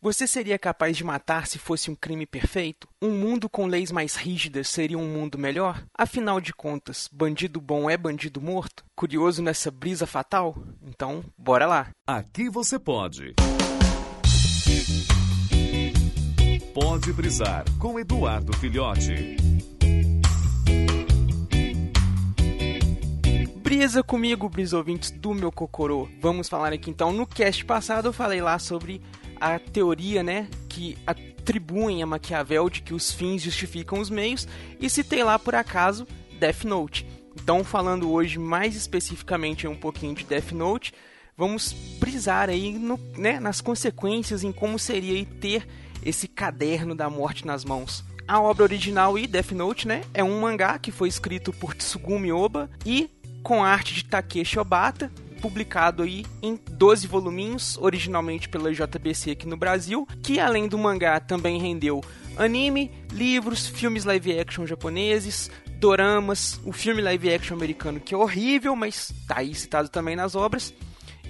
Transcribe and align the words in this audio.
Você 0.00 0.28
seria 0.28 0.56
capaz 0.56 0.96
de 0.96 1.02
matar 1.02 1.48
se 1.48 1.58
fosse 1.58 1.90
um 1.90 1.94
crime 1.94 2.24
perfeito? 2.24 2.86
Um 3.02 3.10
mundo 3.10 3.48
com 3.48 3.66
leis 3.66 3.90
mais 3.90 4.14
rígidas 4.14 4.68
seria 4.68 4.96
um 4.96 5.12
mundo 5.12 5.36
melhor? 5.36 5.82
Afinal 5.92 6.40
de 6.40 6.52
contas, 6.52 7.08
bandido 7.12 7.60
bom 7.60 7.90
é 7.90 7.96
bandido 7.96 8.40
morto? 8.40 8.84
Curioso 8.94 9.42
nessa 9.42 9.72
brisa 9.72 10.06
fatal? 10.06 10.56
Então, 10.86 11.24
bora 11.36 11.66
lá! 11.66 11.88
Aqui 12.06 12.48
você 12.48 12.78
pode. 12.78 13.34
Pode 16.72 17.12
brisar 17.12 17.64
com 17.80 17.98
Eduardo 17.98 18.56
Filhote. 18.56 19.36
Brisa 23.56 24.02
comigo, 24.04 24.48
brisa 24.48 24.76
ouvintes 24.76 25.10
do 25.10 25.34
meu 25.34 25.50
Cocorô. 25.50 26.08
Vamos 26.20 26.48
falar 26.48 26.72
aqui 26.72 26.88
então. 26.88 27.12
No 27.12 27.26
cast 27.26 27.64
passado 27.64 28.06
eu 28.06 28.12
falei 28.12 28.40
lá 28.40 28.60
sobre 28.60 29.02
a 29.40 29.58
teoria, 29.58 30.22
né, 30.22 30.48
que 30.68 30.96
atribuem 31.06 32.02
a 32.02 32.06
Maquiavel 32.06 32.68
de 32.68 32.82
que 32.82 32.94
os 32.94 33.12
fins 33.12 33.42
justificam 33.42 34.00
os 34.00 34.10
meios 34.10 34.46
e 34.80 34.88
citei 34.88 35.22
lá 35.22 35.38
por 35.38 35.54
acaso 35.54 36.06
Death 36.38 36.64
Note. 36.64 37.06
Então, 37.34 37.64
falando 37.64 38.10
hoje 38.10 38.38
mais 38.38 38.76
especificamente 38.76 39.66
um 39.66 39.76
pouquinho 39.76 40.14
de 40.14 40.24
Death 40.24 40.52
Note, 40.52 40.92
vamos 41.36 41.72
brisar 41.98 42.48
aí 42.48 42.72
no, 42.72 42.98
né, 43.16 43.38
nas 43.40 43.60
consequências 43.60 44.42
em 44.42 44.52
como 44.52 44.78
seria 44.78 45.24
ter 45.40 45.66
esse 46.04 46.28
caderno 46.28 46.94
da 46.94 47.08
morte 47.08 47.46
nas 47.46 47.64
mãos. 47.64 48.04
A 48.26 48.40
obra 48.40 48.64
original 48.64 49.18
e 49.18 49.26
Death 49.26 49.52
Note, 49.52 49.88
né, 49.88 50.02
é 50.12 50.22
um 50.22 50.40
mangá 50.40 50.78
que 50.78 50.92
foi 50.92 51.08
escrito 51.08 51.52
por 51.52 51.74
Tsugumi 51.74 52.30
Oba 52.30 52.68
e 52.84 53.10
com 53.42 53.64
arte 53.64 53.94
de 53.94 54.04
Takeshi 54.04 54.58
Obata, 54.58 55.10
publicado 55.38 56.02
aí 56.02 56.26
em 56.42 56.58
12 56.70 57.06
voluminhos, 57.06 57.78
originalmente 57.78 58.48
pela 58.48 58.72
JBC 58.72 59.30
aqui 59.30 59.46
no 59.46 59.56
Brasil, 59.56 60.06
que 60.22 60.38
além 60.38 60.68
do 60.68 60.76
mangá 60.76 61.18
também 61.20 61.60
rendeu 61.60 62.02
anime, 62.36 62.90
livros, 63.12 63.66
filmes 63.66 64.04
live 64.04 64.38
action 64.38 64.66
japoneses, 64.66 65.50
doramas, 65.78 66.60
o 66.64 66.72
filme 66.72 67.00
live 67.00 67.32
action 67.32 67.56
americano 67.56 68.00
que 68.00 68.14
é 68.14 68.16
horrível, 68.16 68.74
mas 68.76 69.12
tá 69.26 69.38
aí 69.38 69.54
citado 69.54 69.88
também 69.88 70.16
nas 70.16 70.34
obras. 70.34 70.74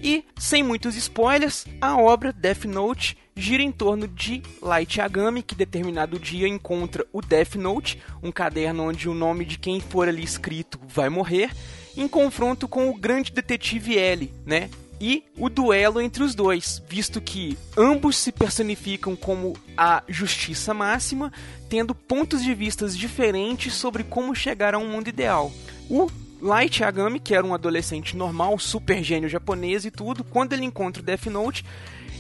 E, 0.02 0.24
sem 0.36 0.62
muitos 0.62 0.94
spoilers, 0.96 1.66
a 1.80 1.96
obra 1.96 2.32
Death 2.32 2.64
Note 2.64 3.16
gira 3.34 3.62
em 3.62 3.72
torno 3.72 4.06
de 4.06 4.42
Light 4.62 4.98
Yagami, 4.98 5.42
que 5.42 5.54
determinado 5.54 6.18
dia 6.18 6.48
encontra 6.48 7.04
o 7.12 7.20
Death 7.20 7.56
Note, 7.56 8.00
um 8.22 8.30
caderno 8.30 8.84
onde 8.84 9.08
o 9.08 9.14
nome 9.14 9.44
de 9.44 9.58
quem 9.58 9.80
for 9.80 10.08
ali 10.08 10.22
escrito 10.22 10.78
vai 10.86 11.08
morrer, 11.08 11.50
em 11.98 12.06
confronto 12.06 12.68
com 12.68 12.88
o 12.88 12.94
grande 12.94 13.32
detetive 13.32 13.98
L, 13.98 14.32
né? 14.46 14.70
E 15.00 15.24
o 15.36 15.48
duelo 15.48 16.00
entre 16.00 16.22
os 16.22 16.34
dois, 16.34 16.82
visto 16.88 17.20
que 17.20 17.56
ambos 17.76 18.16
se 18.16 18.32
personificam 18.32 19.14
como 19.14 19.56
a 19.76 20.02
justiça 20.08 20.72
máxima, 20.72 21.32
tendo 21.68 21.94
pontos 21.94 22.42
de 22.42 22.54
vistas 22.54 22.96
diferentes 22.96 23.74
sobre 23.74 24.02
como 24.02 24.34
chegar 24.34 24.74
a 24.74 24.78
um 24.78 24.88
mundo 24.88 25.08
ideal. 25.08 25.52
O 25.88 26.08
Light 26.40 26.80
Yagami, 26.82 27.20
que 27.20 27.34
era 27.34 27.46
um 27.46 27.54
adolescente 27.54 28.16
normal, 28.16 28.58
super 28.58 29.02
gênio 29.02 29.28
japonês 29.28 29.84
e 29.84 29.90
tudo, 29.90 30.24
quando 30.24 30.52
ele 30.52 30.64
encontra 30.64 31.02
o 31.02 31.04
Death 31.04 31.26
Note, 31.26 31.64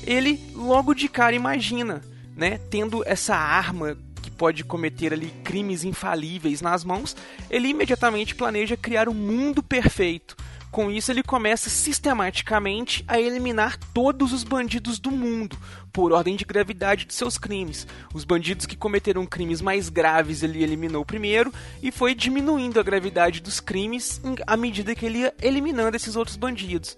ele 0.04 0.40
logo 0.54 0.94
de 0.94 1.08
cara 1.08 1.34
imagina, 1.34 2.02
né, 2.36 2.58
tendo 2.70 3.02
essa 3.06 3.34
arma 3.34 3.96
pode 4.38 4.62
cometer 4.62 5.12
ali 5.12 5.30
crimes 5.42 5.82
infalíveis 5.82 6.62
nas 6.62 6.84
mãos, 6.84 7.16
ele 7.50 7.68
imediatamente 7.68 8.36
planeja 8.36 8.76
criar 8.76 9.08
um 9.08 9.14
mundo 9.14 9.62
perfeito. 9.62 10.36
Com 10.70 10.90
isso, 10.90 11.10
ele 11.10 11.22
começa 11.22 11.70
sistematicamente 11.70 13.02
a 13.08 13.18
eliminar 13.18 13.78
todos 13.92 14.32
os 14.32 14.44
bandidos 14.44 14.98
do 14.98 15.10
mundo, 15.10 15.58
por 15.92 16.12
ordem 16.12 16.36
de 16.36 16.44
gravidade 16.44 17.06
de 17.06 17.14
seus 17.14 17.38
crimes. 17.38 17.86
Os 18.14 18.22
bandidos 18.22 18.66
que 18.66 18.76
cometeram 18.76 19.26
crimes 19.26 19.62
mais 19.62 19.88
graves 19.88 20.42
ele 20.42 20.62
eliminou 20.62 21.04
primeiro 21.04 21.52
e 21.82 21.90
foi 21.90 22.14
diminuindo 22.14 22.78
a 22.78 22.82
gravidade 22.82 23.40
dos 23.40 23.60
crimes 23.60 24.20
à 24.46 24.56
medida 24.56 24.94
que 24.94 25.06
ele 25.06 25.20
ia 25.20 25.34
eliminando 25.42 25.96
esses 25.96 26.16
outros 26.16 26.36
bandidos. 26.36 26.96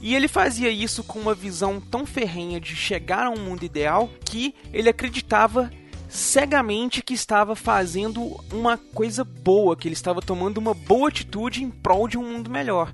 E 0.00 0.14
ele 0.14 0.28
fazia 0.28 0.68
isso 0.68 1.02
com 1.02 1.18
uma 1.18 1.34
visão 1.34 1.80
tão 1.80 2.06
ferrenha 2.06 2.60
de 2.60 2.76
chegar 2.76 3.26
a 3.26 3.30
um 3.30 3.38
mundo 3.38 3.64
ideal 3.64 4.08
que 4.24 4.54
ele 4.72 4.88
acreditava 4.88 5.70
cegamente 6.08 7.02
que 7.02 7.14
estava 7.14 7.54
fazendo 7.54 8.40
uma 8.52 8.78
coisa 8.78 9.22
boa, 9.22 9.76
que 9.76 9.86
ele 9.86 9.94
estava 9.94 10.22
tomando 10.22 10.58
uma 10.58 10.74
boa 10.74 11.08
atitude 11.08 11.62
em 11.62 11.70
prol 11.70 12.08
de 12.08 12.16
um 12.16 12.24
mundo 12.24 12.50
melhor. 12.50 12.92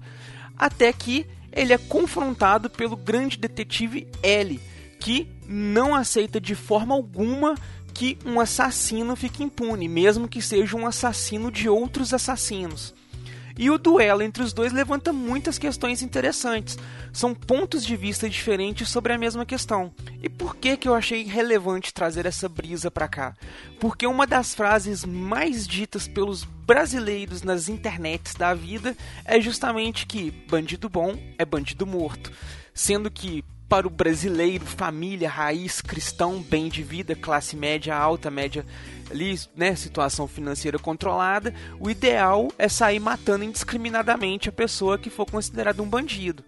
Até 0.56 0.92
que 0.92 1.26
ele 1.52 1.72
é 1.72 1.78
confrontado 1.78 2.68
pelo 2.68 2.96
grande 2.96 3.38
detetive 3.38 4.08
L, 4.22 4.60
que 4.98 5.28
não 5.46 5.94
aceita 5.94 6.40
de 6.40 6.54
forma 6.54 6.94
alguma 6.94 7.54
que 7.92 8.18
um 8.26 8.40
assassino 8.40 9.14
fique 9.14 9.44
impune, 9.44 9.88
mesmo 9.88 10.26
que 10.26 10.42
seja 10.42 10.76
um 10.76 10.86
assassino 10.86 11.52
de 11.52 11.68
outros 11.68 12.12
assassinos. 12.12 12.92
E 13.56 13.70
o 13.70 13.78
duelo 13.78 14.22
entre 14.22 14.42
os 14.42 14.52
dois 14.52 14.72
levanta 14.72 15.12
muitas 15.12 15.58
questões 15.58 16.02
interessantes. 16.02 16.76
São 17.12 17.32
pontos 17.32 17.84
de 17.84 17.96
vista 17.96 18.28
diferentes 18.28 18.88
sobre 18.88 19.12
a 19.12 19.18
mesma 19.18 19.46
questão. 19.46 19.92
E 20.20 20.28
por 20.28 20.56
que 20.56 20.76
que 20.76 20.88
eu 20.88 20.94
achei 20.94 21.22
relevante 21.22 21.94
trazer 21.94 22.26
essa 22.26 22.48
brisa 22.48 22.90
para 22.90 23.06
cá? 23.06 23.34
Porque 23.78 24.06
uma 24.06 24.26
das 24.26 24.54
frases 24.54 25.04
mais 25.04 25.68
ditas 25.68 26.08
pelos 26.08 26.42
brasileiros 26.42 27.42
nas 27.42 27.68
internets 27.68 28.34
da 28.34 28.54
vida 28.54 28.96
é 29.24 29.40
justamente 29.40 30.06
que 30.06 30.32
bandido 30.48 30.88
bom 30.88 31.16
é 31.38 31.44
bandido 31.44 31.86
morto. 31.86 32.32
Sendo 32.72 33.08
que 33.08 33.44
para 33.74 33.88
o 33.88 33.90
brasileiro, 33.90 34.64
família, 34.64 35.28
raiz, 35.28 35.80
cristão, 35.80 36.40
bem 36.40 36.68
de 36.68 36.80
vida, 36.80 37.16
classe 37.16 37.56
média, 37.56 37.92
alta, 37.96 38.30
média, 38.30 38.64
ali, 39.10 39.36
né, 39.56 39.74
situação 39.74 40.28
financeira 40.28 40.78
controlada, 40.78 41.52
o 41.80 41.90
ideal 41.90 42.52
é 42.56 42.68
sair 42.68 43.00
matando 43.00 43.42
indiscriminadamente 43.42 44.48
a 44.48 44.52
pessoa 44.52 44.96
que 44.96 45.10
for 45.10 45.26
considerada 45.26 45.82
um 45.82 45.88
bandido. 45.88 46.44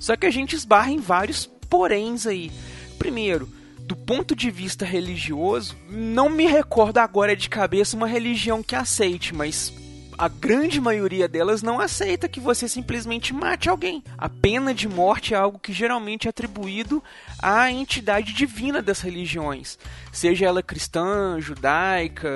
Só 0.00 0.16
que 0.16 0.26
a 0.26 0.30
gente 0.30 0.56
esbarra 0.56 0.90
em 0.90 0.98
vários 0.98 1.46
poréns 1.46 2.26
aí. 2.26 2.50
Primeiro, 2.98 3.48
do 3.78 3.94
ponto 3.94 4.34
de 4.34 4.50
vista 4.50 4.84
religioso, 4.84 5.76
não 5.88 6.28
me 6.28 6.48
recordo 6.48 6.98
agora 6.98 7.36
de 7.36 7.48
cabeça 7.48 7.96
uma 7.96 8.08
religião 8.08 8.60
que 8.60 8.74
aceite, 8.74 9.32
mas 9.32 9.72
a 10.18 10.28
grande 10.28 10.80
maioria 10.80 11.28
delas 11.28 11.62
não 11.62 11.78
aceita 11.78 12.28
que 12.28 12.40
você 12.40 12.68
simplesmente 12.68 13.34
mate 13.34 13.68
alguém. 13.68 14.02
A 14.16 14.28
pena 14.28 14.72
de 14.72 14.88
morte 14.88 15.34
é 15.34 15.36
algo 15.36 15.58
que 15.58 15.72
geralmente 15.72 16.26
é 16.26 16.30
atribuído 16.30 17.02
à 17.40 17.70
entidade 17.70 18.32
divina 18.32 18.80
das 18.80 19.00
religiões, 19.00 19.78
seja 20.12 20.46
ela 20.46 20.62
cristã, 20.62 21.38
judaica, 21.40 22.28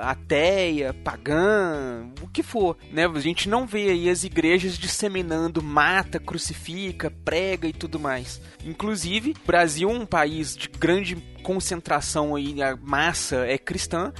ateia, 0.00 0.94
pagã, 0.94 2.06
o 2.22 2.28
que 2.28 2.42
for. 2.42 2.76
Né? 2.92 3.06
A 3.06 3.20
gente 3.20 3.48
não 3.48 3.66
vê 3.66 3.90
aí 3.90 4.08
as 4.08 4.24
igrejas 4.24 4.78
disseminando 4.78 5.62
mata, 5.62 6.18
crucifica, 6.18 7.12
prega 7.24 7.66
e 7.66 7.72
tudo 7.72 7.98
mais. 7.98 8.40
Inclusive, 8.64 9.32
o 9.42 9.46
Brasil 9.46 9.90
é 9.90 9.92
um 9.92 10.06
país 10.06 10.56
de 10.56 10.68
grande 10.68 11.16
concentração 11.42 12.34
aí, 12.34 12.62
a 12.62 12.76
massa 12.76 13.44
é 13.46 13.58
cristã, 13.58 14.12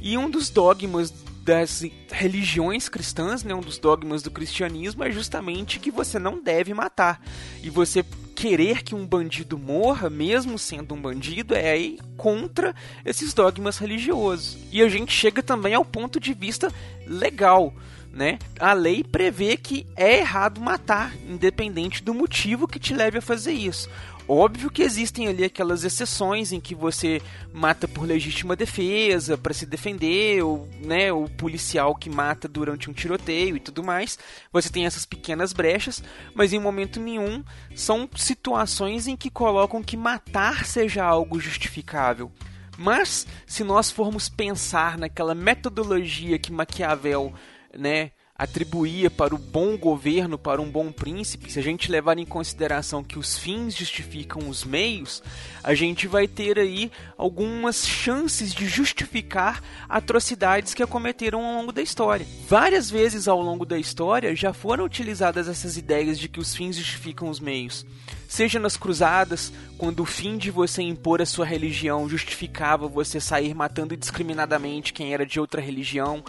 e 0.00 0.18
um 0.18 0.28
dos 0.28 0.50
dogmas 0.50 1.14
das 1.44 1.84
religiões 2.10 2.88
cristãs, 2.88 3.42
né, 3.42 3.54
um 3.54 3.60
dos 3.60 3.78
dogmas 3.78 4.22
do 4.22 4.30
cristianismo 4.30 5.02
é 5.02 5.10
justamente 5.10 5.80
que 5.80 5.90
você 5.90 6.18
não 6.18 6.40
deve 6.40 6.72
matar. 6.72 7.20
E 7.62 7.68
você 7.68 8.04
querer 8.34 8.82
que 8.82 8.94
um 8.94 9.06
bandido 9.06 9.58
morra, 9.58 10.08
mesmo 10.08 10.58
sendo 10.58 10.94
um 10.94 11.00
bandido, 11.00 11.54
é 11.54 11.72
aí 11.72 11.98
contra 12.16 12.74
esses 13.04 13.34
dogmas 13.34 13.78
religiosos. 13.78 14.58
E 14.70 14.82
a 14.82 14.88
gente 14.88 15.12
chega 15.12 15.42
também 15.42 15.74
ao 15.74 15.84
ponto 15.84 16.18
de 16.18 16.32
vista 16.32 16.72
legal. 17.06 17.74
Né? 18.12 18.38
A 18.60 18.74
lei 18.74 19.02
prevê 19.02 19.56
que 19.56 19.86
é 19.96 20.18
errado 20.18 20.60
matar, 20.60 21.14
independente 21.26 22.02
do 22.02 22.12
motivo 22.12 22.68
que 22.68 22.78
te 22.78 22.92
leve 22.92 23.18
a 23.18 23.22
fazer 23.22 23.52
isso. 23.52 23.88
Óbvio 24.28 24.70
que 24.70 24.82
existem 24.82 25.26
ali 25.26 25.44
aquelas 25.44 25.82
exceções 25.82 26.52
em 26.52 26.60
que 26.60 26.74
você 26.74 27.20
mata 27.52 27.88
por 27.88 28.06
legítima 28.06 28.54
defesa, 28.54 29.36
para 29.36 29.52
se 29.52 29.66
defender, 29.66 30.42
ou 30.44 30.68
né, 30.80 31.12
o 31.12 31.28
policial 31.28 31.94
que 31.94 32.08
mata 32.08 32.46
durante 32.46 32.88
um 32.88 32.92
tiroteio 32.92 33.56
e 33.56 33.60
tudo 33.60 33.82
mais. 33.82 34.18
Você 34.52 34.70
tem 34.70 34.86
essas 34.86 35.04
pequenas 35.04 35.52
brechas, 35.52 36.02
mas 36.34 36.52
em 36.52 36.60
momento 36.60 37.00
nenhum 37.00 37.42
são 37.74 38.08
situações 38.14 39.08
em 39.08 39.16
que 39.16 39.28
colocam 39.28 39.82
que 39.82 39.96
matar 39.96 40.64
seja 40.64 41.04
algo 41.04 41.40
justificável. 41.40 42.30
Mas 42.78 43.26
se 43.46 43.64
nós 43.64 43.90
formos 43.90 44.28
pensar 44.28 44.96
naquela 44.96 45.34
metodologia 45.34 46.38
que 46.38 46.52
Maquiavel, 46.52 47.34
né, 47.76 48.12
atribuía 48.34 49.08
para 49.10 49.34
o 49.34 49.38
bom 49.38 49.76
governo, 49.76 50.36
para 50.36 50.60
um 50.60 50.68
bom 50.68 50.90
príncipe, 50.90 51.52
se 51.52 51.58
a 51.58 51.62
gente 51.62 51.90
levar 51.90 52.18
em 52.18 52.26
consideração 52.26 53.04
que 53.04 53.18
os 53.18 53.38
fins 53.38 53.76
justificam 53.76 54.48
os 54.48 54.64
meios, 54.64 55.22
a 55.62 55.74
gente 55.74 56.08
vai 56.08 56.26
ter 56.26 56.58
aí 56.58 56.90
algumas 57.16 57.86
chances 57.86 58.52
de 58.52 58.66
justificar 58.66 59.62
atrocidades 59.88 60.74
que 60.74 60.82
acometeram 60.82 61.44
ao 61.44 61.54
longo 61.54 61.72
da 61.72 61.82
história. 61.82 62.26
Várias 62.48 62.90
vezes 62.90 63.28
ao 63.28 63.40
longo 63.40 63.64
da 63.64 63.78
história 63.78 64.34
já 64.34 64.52
foram 64.52 64.84
utilizadas 64.84 65.46
essas 65.46 65.76
ideias 65.76 66.18
de 66.18 66.28
que 66.28 66.40
os 66.40 66.54
fins 66.54 66.76
justificam 66.76 67.28
os 67.28 67.38
meios 67.38 67.86
seja 68.32 68.58
nas 68.58 68.78
cruzadas, 68.78 69.52
quando 69.76 70.00
o 70.00 70.06
fim 70.06 70.38
de 70.38 70.50
você 70.50 70.80
impor 70.80 71.20
a 71.20 71.26
sua 71.26 71.44
religião 71.44 72.08
justificava 72.08 72.88
você 72.88 73.20
sair 73.20 73.52
matando 73.52 73.92
indiscriminadamente 73.92 74.94
quem 74.94 75.12
era 75.12 75.26
de 75.26 75.38
outra 75.38 75.60
religião, 75.60 76.24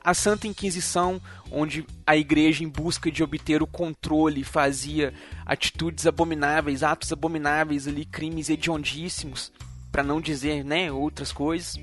a 0.00 0.14
Santa 0.14 0.46
Inquisição, 0.46 1.20
onde 1.50 1.84
a 2.06 2.16
igreja, 2.16 2.62
em 2.62 2.68
busca 2.68 3.10
de 3.10 3.24
obter 3.24 3.60
o 3.60 3.66
controle, 3.66 4.44
fazia 4.44 5.12
atitudes 5.44 6.06
abomináveis, 6.06 6.84
atos 6.84 7.12
abomináveis 7.12 7.88
ali, 7.88 8.04
crimes 8.04 8.48
hediondíssimos, 8.48 9.50
para 9.90 10.04
não 10.04 10.20
dizer, 10.20 10.64
né, 10.64 10.92
outras 10.92 11.32
coisas. 11.32 11.74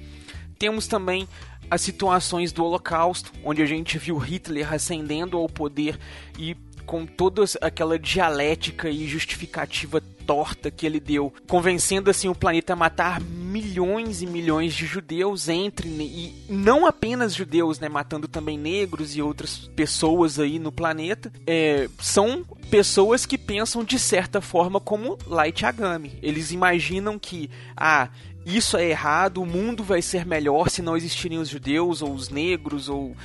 Temos 0.57 0.87
também 0.87 1.27
as 1.69 1.81
situações 1.81 2.53
do 2.53 2.63
Holocausto, 2.63 3.33
onde 3.43 3.61
a 3.61 3.65
gente 3.65 3.97
viu 3.97 4.17
Hitler 4.17 4.73
ascendendo 4.73 5.35
ao 5.35 5.49
poder 5.49 5.99
e 6.39 6.55
com 6.85 7.05
toda 7.05 7.43
aquela 7.61 7.97
dialética 7.97 8.89
e 8.89 9.07
justificativa 9.07 10.01
torta 10.25 10.71
que 10.71 10.85
ele 10.85 10.99
deu, 10.99 11.33
convencendo 11.47 12.09
assim 12.09 12.27
o 12.27 12.35
planeta 12.35 12.73
a 12.73 12.75
matar 12.75 13.21
milhões 13.55 14.21
e 14.21 14.27
milhões 14.27 14.73
de 14.73 14.85
judeus 14.85 15.47
entre 15.47 15.87
e 15.87 16.45
não 16.49 16.85
apenas 16.85 17.33
judeus, 17.33 17.79
né, 17.79 17.87
matando 17.87 18.27
também 18.27 18.57
negros 18.57 19.15
e 19.15 19.21
outras 19.21 19.69
pessoas 19.73 20.37
aí 20.37 20.59
no 20.59 20.73
planeta, 20.73 21.31
é, 21.47 21.87
são 21.97 22.43
pessoas 22.69 23.25
que 23.25 23.37
pensam 23.37 23.81
de 23.81 23.97
certa 23.97 24.41
forma 24.41 24.81
como 24.81 25.17
Light 25.25 25.63
Yagami. 25.63 26.19
Eles 26.21 26.51
imaginam 26.51 27.17
que 27.17 27.49
ah, 27.77 28.09
isso 28.45 28.75
é 28.75 28.89
errado, 28.89 29.41
o 29.41 29.45
mundo 29.45 29.85
vai 29.85 30.01
ser 30.01 30.25
melhor 30.25 30.69
se 30.69 30.81
não 30.81 30.97
existirem 30.97 31.37
os 31.37 31.47
judeus 31.47 32.01
ou 32.01 32.13
os 32.13 32.27
negros 32.27 32.89
ou 32.89 33.15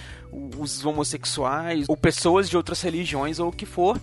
os 0.57 0.85
homossexuais 0.85 1.89
ou 1.89 1.97
pessoas 1.97 2.49
de 2.49 2.57
outras 2.57 2.81
religiões 2.83 3.41
ou 3.41 3.49
o 3.49 3.53
que 3.53 3.67
for. 3.67 4.01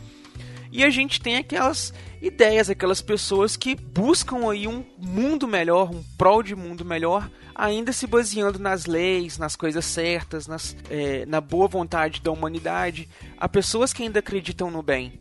E 0.77 0.83
a 0.83 0.91
gente 0.91 1.19
tem 1.19 1.37
aquelas 1.37 1.91
ideias, 2.21 2.69
aquelas 2.69 3.01
pessoas 3.01 3.57
que 3.57 3.73
buscam 3.73 4.47
aí 4.47 4.67
um 4.67 4.85
mundo 4.95 5.47
melhor, 5.47 5.89
um 5.89 6.03
prol 6.15 6.43
de 6.43 6.55
mundo 6.55 6.85
melhor, 6.85 7.31
ainda 7.55 7.91
se 7.91 8.05
baseando 8.05 8.59
nas 8.59 8.85
leis, 8.85 9.39
nas 9.39 9.55
coisas 9.55 9.83
certas, 9.83 10.45
nas, 10.45 10.77
é, 10.87 11.25
na 11.25 11.41
boa 11.41 11.67
vontade 11.67 12.21
da 12.21 12.31
humanidade. 12.31 13.09
Há 13.39 13.49
pessoas 13.49 13.91
que 13.91 14.03
ainda 14.03 14.19
acreditam 14.19 14.69
no 14.69 14.83
bem, 14.83 15.19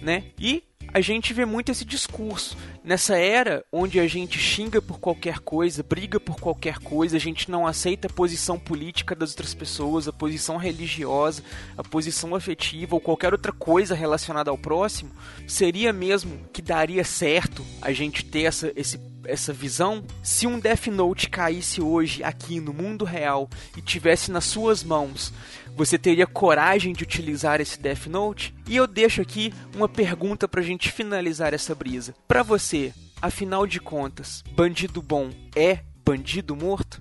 né? 0.00 0.26
E 0.38 0.62
a 0.94 1.00
gente 1.00 1.34
vê 1.34 1.44
muito 1.44 1.72
esse 1.72 1.84
discurso. 1.84 2.56
Nessa 2.84 3.16
era 3.16 3.64
onde 3.72 3.98
a 3.98 4.06
gente 4.06 4.38
xinga 4.38 4.80
por 4.80 5.00
qualquer 5.00 5.40
coisa, 5.40 5.82
briga 5.82 6.20
por 6.20 6.36
qualquer 6.36 6.78
coisa, 6.78 7.16
a 7.16 7.20
gente 7.20 7.50
não 7.50 7.66
aceita 7.66 8.06
a 8.06 8.12
posição 8.12 8.60
política 8.60 9.12
das 9.12 9.30
outras 9.30 9.52
pessoas, 9.52 10.06
a 10.06 10.12
posição 10.12 10.56
religiosa, 10.56 11.42
a 11.76 11.82
posição 11.82 12.36
afetiva 12.36 12.94
ou 12.94 13.00
qualquer 13.00 13.32
outra 13.32 13.50
coisa 13.50 13.92
relacionada 13.92 14.52
ao 14.52 14.56
próximo, 14.56 15.10
seria 15.48 15.92
mesmo 15.92 16.38
que 16.52 16.62
daria 16.62 17.02
certo 17.02 17.66
a 17.82 17.92
gente 17.92 18.24
ter 18.24 18.42
essa, 18.42 18.72
esse 18.76 18.96
essa 19.26 19.52
visão, 19.52 20.04
se 20.22 20.46
um 20.46 20.58
Death 20.58 20.86
Note 20.86 21.28
caísse 21.28 21.80
hoje 21.80 22.22
aqui 22.22 22.60
no 22.60 22.72
mundo 22.72 23.04
real 23.04 23.48
e 23.76 23.82
tivesse 23.82 24.30
nas 24.30 24.44
suas 24.44 24.82
mãos, 24.82 25.32
você 25.76 25.98
teria 25.98 26.26
coragem 26.26 26.92
de 26.92 27.02
utilizar 27.02 27.60
esse 27.60 27.78
Death 27.80 28.06
Note? 28.06 28.54
E 28.66 28.76
eu 28.76 28.86
deixo 28.86 29.20
aqui 29.20 29.52
uma 29.74 29.88
pergunta 29.88 30.46
pra 30.46 30.62
gente 30.62 30.90
finalizar 30.90 31.52
essa 31.52 31.74
brisa. 31.74 32.14
Para 32.28 32.42
você, 32.42 32.92
afinal 33.20 33.66
de 33.66 33.80
contas, 33.80 34.42
bandido 34.52 35.02
bom 35.02 35.30
é 35.56 35.80
bandido 36.04 36.54
morto? 36.54 37.00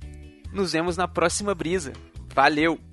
Nos 0.52 0.74
vemos 0.74 0.98
na 0.98 1.08
próxima 1.08 1.54
brisa. 1.54 1.94
Valeu! 2.34 2.93